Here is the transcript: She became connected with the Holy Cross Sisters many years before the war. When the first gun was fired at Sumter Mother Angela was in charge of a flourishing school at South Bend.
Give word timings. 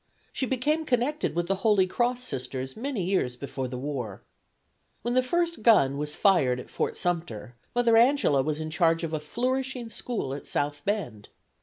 She 0.33 0.47
became 0.47 0.83
connected 0.87 1.35
with 1.35 1.45
the 1.47 1.57
Holy 1.61 1.85
Cross 1.85 2.23
Sisters 2.23 2.75
many 2.75 3.03
years 3.03 3.35
before 3.35 3.67
the 3.67 3.77
war. 3.77 4.23
When 5.03 5.13
the 5.13 5.21
first 5.21 5.61
gun 5.61 5.95
was 5.95 6.15
fired 6.15 6.59
at 6.59 6.95
Sumter 6.97 7.53
Mother 7.75 7.95
Angela 7.95 8.41
was 8.41 8.59
in 8.59 8.71
charge 8.71 9.03
of 9.03 9.13
a 9.13 9.19
flourishing 9.19 9.91
school 9.91 10.33
at 10.33 10.47
South 10.47 10.83
Bend. 10.85 11.29